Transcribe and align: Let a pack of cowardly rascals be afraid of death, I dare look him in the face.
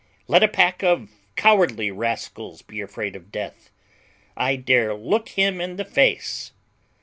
Let 0.27 0.41
a 0.41 0.47
pack 0.47 0.81
of 0.81 1.11
cowardly 1.35 1.91
rascals 1.91 2.63
be 2.63 2.81
afraid 2.81 3.15
of 3.15 3.31
death, 3.31 3.69
I 4.35 4.55
dare 4.55 4.95
look 4.95 5.29
him 5.29 5.61
in 5.61 5.75
the 5.75 5.85
face. 5.85 6.53